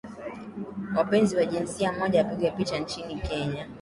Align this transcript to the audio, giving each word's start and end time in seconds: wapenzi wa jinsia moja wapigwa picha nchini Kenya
wapenzi 0.97 1.35
wa 1.35 1.45
jinsia 1.45 1.91
moja 1.93 2.23
wapigwa 2.23 2.51
picha 2.51 2.77
nchini 2.79 3.15
Kenya 3.19 3.69